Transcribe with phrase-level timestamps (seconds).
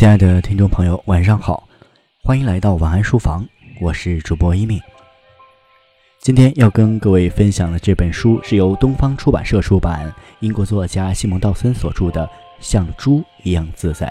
[0.00, 1.68] 亲爱的听众朋友，晚上好，
[2.24, 3.46] 欢迎来到晚安书房，
[3.82, 4.80] 我是主播一鸣。
[6.22, 12.26] 今天要跟各位分享的这本书是由东方出版社出版，英国作家西蒙·道森所著的
[12.60, 14.06] 《像猪一样自在》。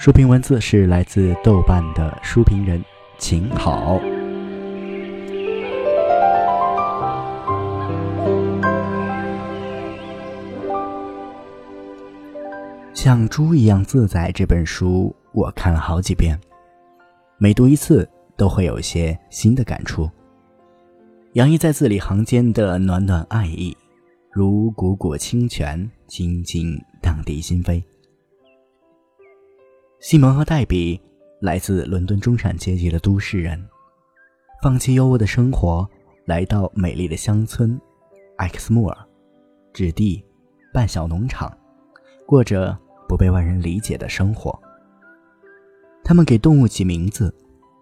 [0.00, 2.80] 书评文字是来自豆瓣的书评人
[3.18, 4.00] 秦好。
[12.94, 16.38] 像猪一样自在这本书，我看了好几遍，
[17.38, 20.10] 每读一次都会有一些新的感触。
[21.32, 23.76] 洋溢在字里行间的暖暖爱意，
[24.30, 27.82] 如汩汩清泉，清清荡涤心扉。
[30.00, 31.00] 西蒙和黛比
[31.40, 33.62] 来自伦敦中产阶级的都市人，
[34.62, 35.88] 放弃优渥的生活，
[36.26, 37.80] 来到美丽的乡村
[38.36, 38.98] 艾克斯莫尔，
[39.72, 40.22] 置地
[40.74, 41.56] 办小农场，
[42.26, 42.78] 过着。
[43.08, 44.58] 不被外人理解的生活。
[46.04, 47.32] 他们给动物起名字，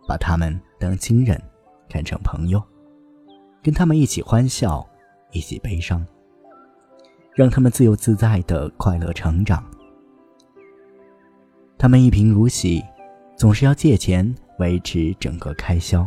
[0.07, 1.41] 把他们当亲人，
[1.89, 2.63] 看成朋友，
[3.63, 4.87] 跟他们一起欢笑，
[5.33, 6.07] 一起悲伤，
[7.35, 9.65] 让他们自由自在的快乐成长。
[11.79, 12.85] 他们一贫如洗，
[13.37, 16.07] 总是要借钱维持整个开销，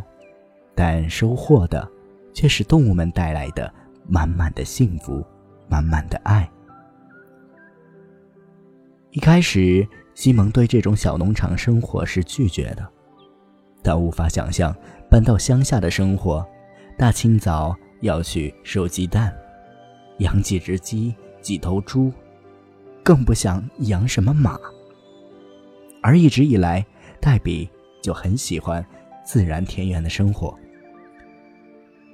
[0.76, 1.90] 但收获的
[2.32, 3.74] 却是动物们带来的
[4.08, 5.26] 满满的幸福，
[5.68, 6.48] 满满的爱。
[9.10, 12.88] 一开始，西蒙对这种小农场生活是拒绝的。
[13.84, 14.76] 他无法想象
[15.10, 16.46] 搬到乡下的生活，
[16.98, 19.36] 大清早要去收鸡蛋，
[20.20, 22.12] 养几只鸡、几头猪，
[23.04, 24.58] 更不想养什么马。
[26.02, 26.86] 而一直以来，
[27.20, 27.70] 黛比
[28.02, 28.86] 就很喜欢
[29.26, 30.58] 自然田园的生活。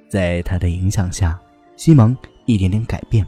[0.08, 1.40] 在他的影响下，
[1.76, 3.24] 西蒙一点点改变。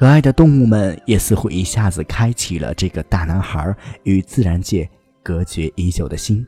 [0.00, 4.88] 可爱的动物们也似乎一下子开启了这个大男孩与自然界
[5.22, 6.42] 隔绝已久的心。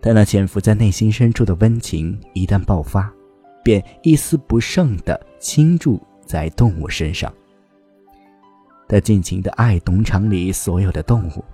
[0.00, 3.08] 他那潜伏在内心深处的温情一旦爆发，
[3.62, 7.32] 便一丝不剩地倾注在动物身上。
[8.88, 11.44] 他尽情地爱农场里所有的动物，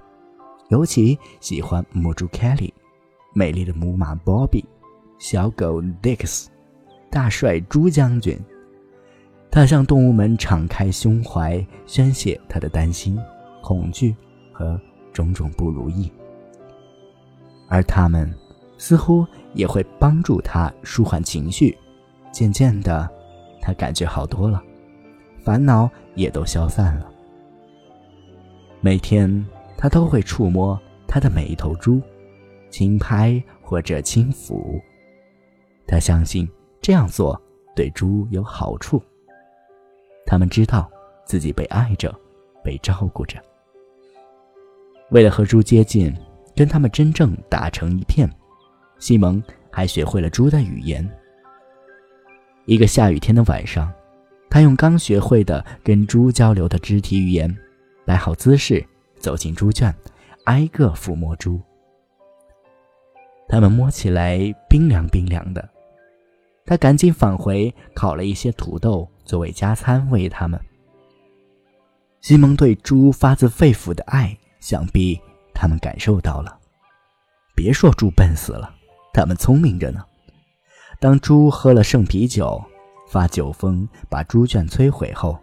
[0.71, 2.73] 尤其喜欢母猪 Kelly、
[3.35, 4.65] 美丽的母马 Bobby、
[5.19, 6.47] 小狗 Dix、
[7.11, 8.41] 大帅猪将军。
[9.51, 13.19] 他向动物们敞开胸怀，宣泄他的担心、
[13.63, 14.15] 恐惧
[14.53, 14.81] 和
[15.13, 16.13] 种种不如意，
[17.69, 18.33] 而他们
[18.77, 21.77] 似乎也会帮助他舒缓情绪。
[22.31, 23.09] 渐渐的，
[23.61, 24.63] 他感觉好多了，
[25.43, 27.11] 烦恼也都消散了。
[28.81, 29.45] 每天，
[29.77, 32.01] 他都会触摸他的每一头猪，
[32.71, 34.81] 轻拍或者轻抚。
[35.87, 36.49] 他相信
[36.83, 37.41] 这样做
[37.75, 39.03] 对猪有好处。
[40.29, 40.87] 他们知道
[41.25, 42.15] 自己被爱着，
[42.63, 43.43] 被照顾着。
[45.11, 46.15] 为了和猪接近，
[46.55, 48.31] 跟他们真正打成一片，
[48.99, 51.09] 西蒙还学会了猪的语言。
[52.67, 53.91] 一个下雨天的晚上，
[54.51, 57.57] 他用刚学会的跟猪交流的肢体语言，
[58.05, 58.87] 摆好姿势，
[59.19, 59.91] 走进猪圈，
[60.45, 61.59] 挨个抚摸猪。
[63.49, 65.67] 它们摸起来冰凉冰凉的。
[66.67, 70.59] 他赶紧返回，烤了一些土豆作为加餐喂它们。
[72.23, 75.21] 西蒙对猪发自肺腑的爱，想必
[75.55, 76.59] 他们感受到了。
[77.55, 78.75] 别说猪笨死了，
[79.13, 80.03] 他们聪明着呢。
[80.99, 82.59] 当猪喝了剩啤酒，
[83.07, 85.39] 发酒疯把猪圈摧毁后，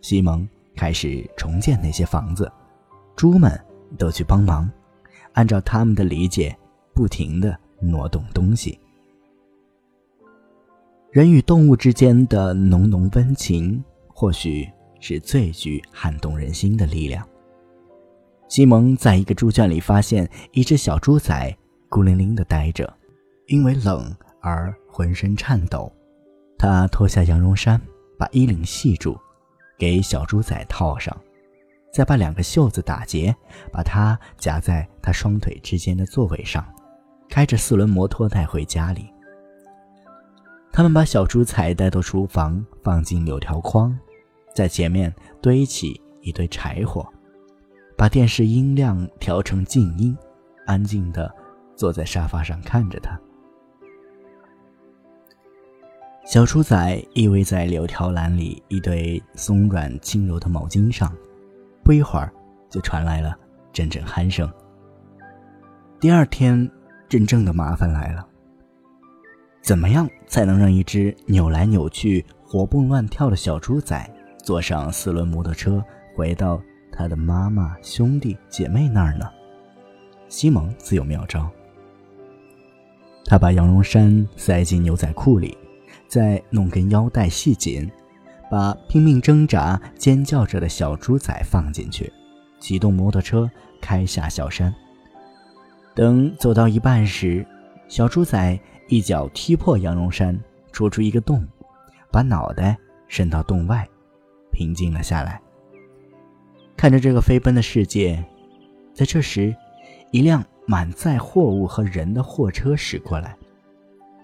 [0.00, 2.50] 西蒙开始重建那些房子，
[3.14, 3.60] 猪们
[3.98, 4.68] 都去帮忙，
[5.34, 6.56] 按照他们的理解，
[6.94, 8.80] 不停地挪动东西。
[11.10, 14.68] 人与动物之间的浓浓温情，或许
[15.00, 17.26] 是最具撼动人心的力量。
[18.46, 21.56] 西蒙在一个猪圈里发现一只小猪仔
[21.88, 22.92] 孤零零地待着，
[23.46, 25.90] 因为冷而浑身颤抖。
[26.58, 27.80] 他脱下羊绒衫，
[28.18, 29.18] 把衣领系住，
[29.78, 31.16] 给小猪仔套上，
[31.90, 33.34] 再把两个袖子打结，
[33.72, 36.62] 把它夹在他双腿之间的座位上，
[37.30, 39.08] 开着四轮摩托带回家里。
[40.72, 43.96] 他们把小猪仔带到厨房，放进柳条筐，
[44.54, 47.06] 在前面堆起一堆柴火，
[47.96, 50.16] 把电视音量调成静音，
[50.66, 51.34] 安静的
[51.74, 53.18] 坐在沙发上看着他。
[56.24, 61.10] 小猪仔依偎在柳条篮里一堆松软轻柔的毛巾上，
[61.82, 62.30] 不一会儿
[62.68, 63.34] 就传来了
[63.72, 64.48] 阵阵鼾声。
[65.98, 66.70] 第二天，
[67.08, 68.27] 真正的麻烦来了。
[69.68, 74.10] 怎么样才能让一只扭来扭去、活蹦乱跳的小猪仔
[74.42, 75.84] 坐上四轮摩托车
[76.16, 76.58] 回到
[76.90, 79.28] 他的妈妈、兄弟姐妹那儿呢？
[80.26, 81.46] 西蒙自有妙招。
[83.26, 85.54] 他把羊绒衫塞进牛仔裤里，
[86.06, 87.90] 再弄根腰带系紧，
[88.50, 92.10] 把拼命挣扎、尖叫着的小猪仔放进去，
[92.58, 93.46] 启动摩托车
[93.82, 94.74] 开下小山。
[95.94, 97.46] 等走到一半时，
[97.86, 100.38] 小猪仔一脚踢破羊绒衫，
[100.72, 101.46] 戳出一个洞，
[102.10, 102.76] 把脑袋
[103.06, 103.86] 伸到洞外，
[104.50, 105.40] 平静了下来。
[106.74, 108.24] 看着这个飞奔的世界，
[108.94, 109.54] 在这时，
[110.10, 113.36] 一辆满载货物和人的货车驶过来。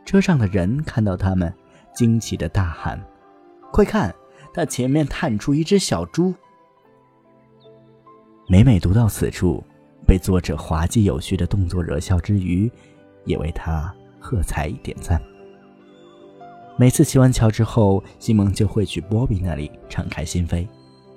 [0.07, 1.53] 车上的人看到他们，
[1.95, 2.99] 惊奇的大喊
[3.71, 4.15] ：“快看，
[4.53, 6.33] 他前面探出一只小猪！”
[8.49, 9.63] 每每读到此处，
[10.07, 12.71] 被作者滑稽有趣的动作惹笑之余，
[13.25, 15.21] 也为他喝彩点赞。
[16.79, 20.67] 每次骑完桥之后，西蒙就会去波比那里敞开心扉。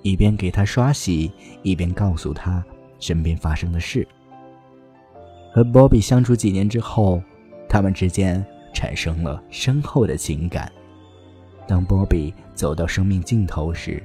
[0.03, 1.31] 一边给他刷洗，
[1.63, 2.63] 一边告诉他
[2.99, 4.05] 身边发生的事。
[5.53, 7.21] 和波比相处几年之后，
[7.69, 10.69] 他们之间产生了深厚的情感。
[11.65, 14.03] 当波比走到生命尽头时，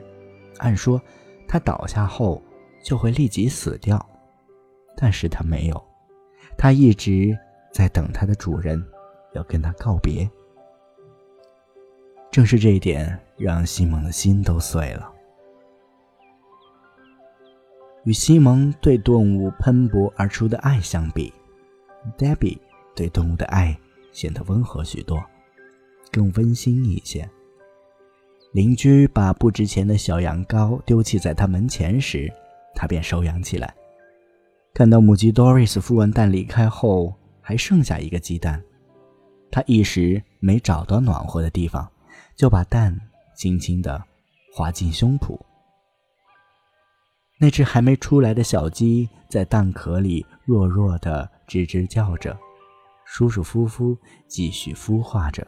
[0.59, 1.01] 按说
[1.49, 2.41] 他倒下后
[2.85, 4.05] 就会立即死掉，
[4.97, 5.85] 但是他没有，
[6.57, 7.37] 他一直
[7.73, 8.83] 在等他的主人
[9.35, 10.29] 要跟他告别。
[12.31, 15.13] 正是这一点，让西蒙的心都碎了。
[18.05, 21.33] 与西蒙对动物喷薄而出的爱相比
[22.19, 22.59] ，Debbie
[22.97, 23.79] 对动物的爱
[24.13, 25.23] 显得温和许多，
[26.11, 27.29] 更温馨一些。
[28.53, 32.33] 邻居把不值钱的小羊羔丢弃在他门前时，
[32.75, 33.75] 他便收养起来。
[34.75, 38.63] 看到母鸡 Doris 孵完蛋离开后，还剩下一个鸡蛋，
[39.53, 41.89] 他一时没找到暖和的地方，
[42.35, 42.99] 就把蛋
[43.37, 44.03] 轻轻地
[44.53, 45.39] 滑进胸脯。
[47.39, 52.37] 那只还没出来的小鸡在蛋壳里弱弱的吱吱叫着，
[53.05, 53.97] 舒舒服服
[54.27, 55.47] 继续孵化着。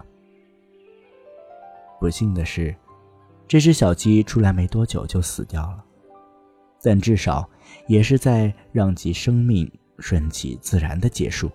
[1.98, 2.76] 不幸的是，
[3.48, 5.82] 这只小鸡出来没多久就死掉了，
[6.82, 7.48] 但至少
[7.86, 11.50] 也是在让其生命顺其自然的结束。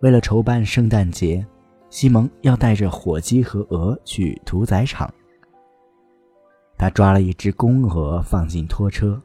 [0.00, 1.44] 为了筹办圣诞节，
[1.88, 5.12] 西蒙要带着火鸡和鹅去屠宰场。
[6.76, 9.20] 他抓了一只公鹅放进拖车，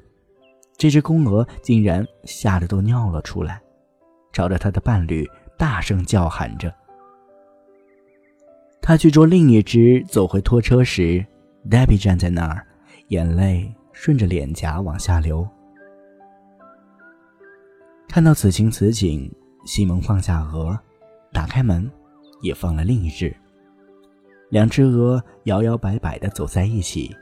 [0.77, 3.62] 这只公鹅竟然吓得都尿了出来，
[4.31, 6.73] 朝着他的伴侣大声叫喊着。
[8.81, 11.23] 他去捉另一只，走回拖车时
[11.69, 12.65] ，Debbie 站在那儿，
[13.09, 15.47] 眼泪顺着脸颊往下流。
[18.07, 19.31] 看到此情此景，
[19.65, 20.77] 西蒙放下鹅，
[21.31, 21.89] 打开门，
[22.41, 23.35] 也放了另一只。
[24.49, 27.15] 两只鹅摇摇摆摆地走在一起。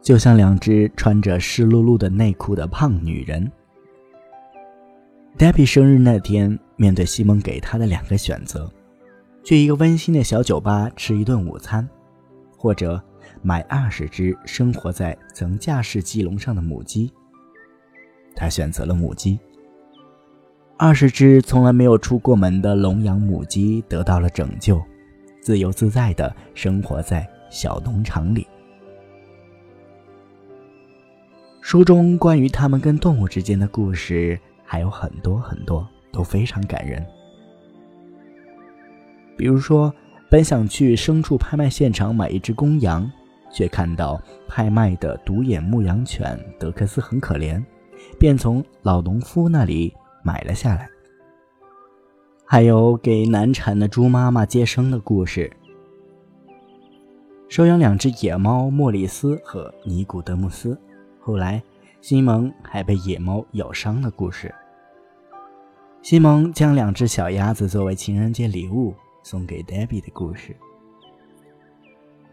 [0.00, 3.50] 就像两只穿着湿漉漉的内裤的胖女人。
[5.36, 8.70] Debbie 生日那天，面对西蒙给她的两个选择：
[9.42, 11.86] 去一个温馨的小酒吧吃一顿午餐，
[12.56, 13.02] 或者
[13.42, 17.12] 买二十只生活在层架式鸡笼上的母鸡。
[18.34, 19.38] 他选择了母鸡。
[20.80, 24.80] 二十只从来没有出过门的笼养母鸡得到了拯救，
[25.40, 28.46] 自由自在地生活在小农场里。
[31.60, 37.04] 书中关于他们跟动物之间的故事还有很多很多，都非常感人。
[39.36, 39.92] 比如说，
[40.30, 43.10] 本想去牲畜拍卖现场买一只公羊，
[43.52, 47.60] 却看到拍卖的独眼牧羊犬德克斯很可怜，
[48.16, 50.88] 便从老农夫那里买了下来。
[52.44, 55.52] 还有给难产的猪妈妈接生的故事，
[57.48, 60.78] 收养两只野猫莫里斯和尼古德穆斯。
[61.20, 61.62] 后来，
[62.00, 64.54] 西蒙还被野猫咬伤的故事。
[66.00, 70.56] 西蒙将两只小鸭子作为情人节礼物送给 Debbie 的故事。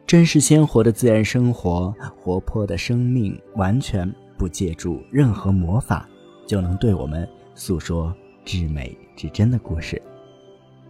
[0.07, 6.07] 真实鲜活的自然生活，活泼的生命，完全不借助任何魔法，
[6.47, 9.99] 就能对我们诉说至美至真的故事。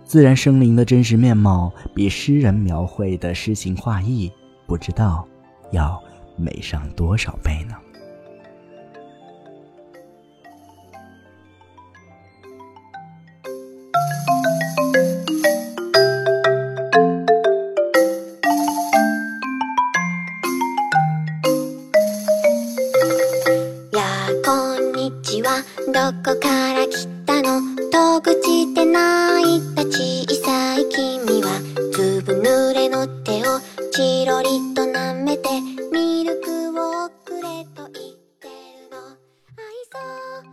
[0.03, 4.31] 自然生灵的真实面貌，比诗人描绘的诗情画意，
[4.67, 5.27] 不知道
[5.71, 6.01] 要
[6.35, 7.75] 美上多少倍呢？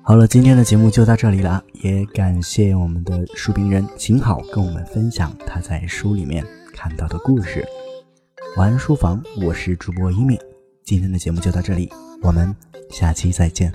[0.04, 7.64] 好了今天的节目就到这里了也感谢我们的书评人秦好跟我们分享他在书里面看到的故事
[8.56, 10.38] 晚安书房我是主播一米
[10.84, 11.90] 今天的节目就到这里
[12.22, 12.54] 我们
[12.90, 13.72] 下期再见